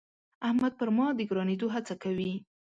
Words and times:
احمد 0.47 0.73
پر 0.79 0.89
ما 0.97 1.07
د 1.15 1.19
ګرانېدو 1.29 1.67
هڅه 1.75 1.93
کوي. 2.03 2.33